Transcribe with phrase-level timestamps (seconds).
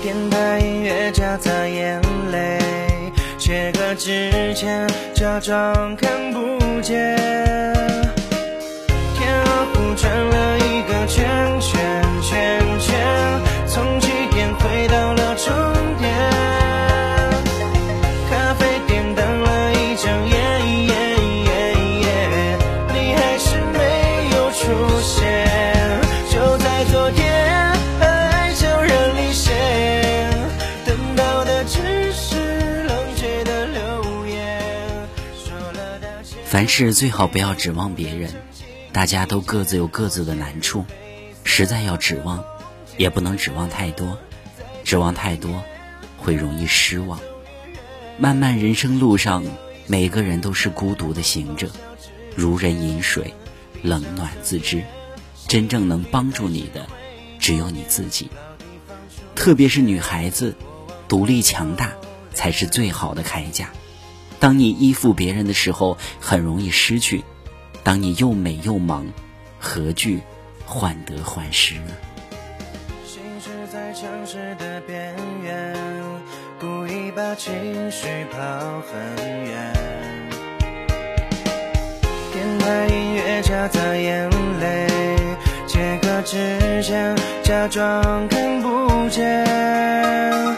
[0.00, 2.00] 电台音乐夹杂眼
[2.30, 2.58] 泪，
[3.36, 7.16] 切歌之前假装看不见。
[9.14, 10.37] 天鹅湖转了
[36.48, 38.32] 凡事最好不要指望别人，
[38.90, 40.86] 大家都各自有各自的难处，
[41.44, 42.42] 实在要指望，
[42.96, 44.16] 也不能指望太多，
[44.82, 45.62] 指望太多
[46.16, 47.20] 会容易失望。
[48.16, 49.44] 漫漫人生路上，
[49.86, 51.70] 每个人都是孤独的行者，
[52.34, 53.34] 如人饮水，
[53.82, 54.82] 冷暖自知。
[55.48, 56.86] 真正能帮助你的，
[57.38, 58.30] 只有你自己。
[59.34, 60.54] 特别是女孩子，
[61.08, 61.92] 独立强大
[62.32, 63.70] 才是最好的铠甲。
[64.40, 67.22] 当你依附别人的时候，很容易失去；
[67.82, 69.06] 当你又美又忙，
[69.58, 70.20] 何惧
[70.64, 71.90] 患得患失呢？
[73.04, 75.74] 心事在城市的边缘，
[76.60, 78.38] 故意把情绪抛
[78.82, 79.74] 很远。
[82.32, 84.86] 电台音乐夹杂眼泪，
[85.66, 90.57] 切割之前假装看不见。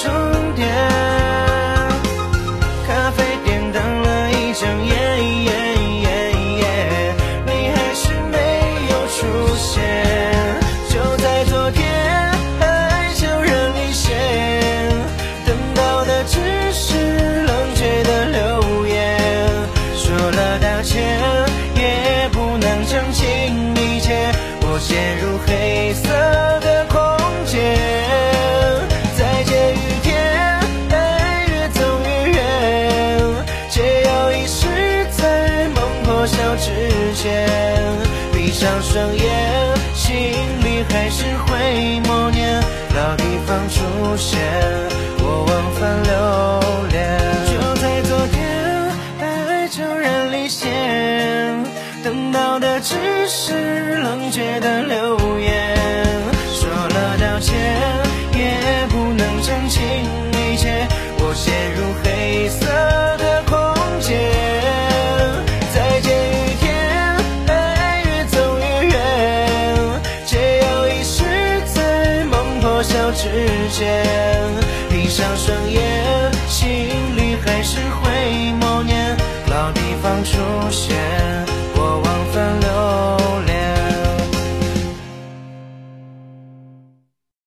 [0.00, 0.08] 终
[0.54, 0.68] 点。
[2.86, 4.94] 咖啡店等了一整夜，
[7.46, 8.36] 你还是没
[8.90, 9.16] 有出
[9.56, 9.66] 现。
[10.88, 11.84] 就在昨天，
[12.60, 14.16] 爱悄然离线，
[15.44, 16.38] 等到的只
[16.72, 18.96] 是冷却的留言。
[19.96, 21.02] 说了道歉，
[21.74, 23.26] 也不能澄清
[23.74, 24.32] 一切。
[24.62, 26.06] 我陷入黑色
[38.58, 39.24] 闭上双眼，
[39.94, 42.60] 心里还是会默念，
[42.92, 44.40] 老地方出现，
[45.20, 46.10] 我往返留
[46.88, 46.98] 恋。
[47.46, 48.42] 就在昨天，
[49.20, 51.62] 爱悄然离线，
[52.02, 52.96] 等到的只
[53.28, 55.76] 是冷却的留言。
[56.52, 57.54] 说了道歉，
[58.32, 59.87] 也不能澄清
[73.18, 73.28] 之
[73.72, 74.04] 前。
[74.88, 75.67] 闭上双